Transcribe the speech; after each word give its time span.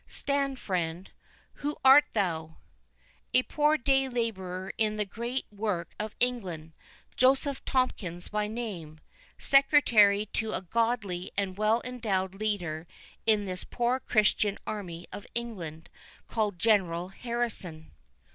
—Stand, 0.07 0.57
friend—who 0.57 1.77
art 1.85 2.05
thou?" 2.13 2.57
"A 3.35 3.43
poor 3.43 3.77
day 3.77 4.09
labourer 4.09 4.73
in 4.79 4.95
the 4.95 5.05
great 5.05 5.45
work 5.51 5.93
of 5.99 6.15
England—Joseph 6.19 7.63
Tomkins 7.65 8.27
by 8.27 8.47
name—Secretary 8.47 10.25
to 10.33 10.53
a 10.53 10.61
godly 10.63 11.31
and 11.37 11.55
well 11.55 11.83
endowed 11.85 12.33
leader 12.33 12.87
in 13.27 13.45
this 13.45 13.63
poor 13.63 13.99
Christian 13.99 14.57
army 14.65 15.05
of 15.13 15.27
England, 15.35 15.87
called 16.27 16.57
General 16.57 17.09
Harrison." 17.09 17.91